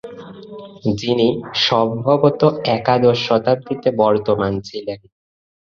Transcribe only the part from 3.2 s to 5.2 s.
শতাব্দীতে বর্তমান ছিলেন।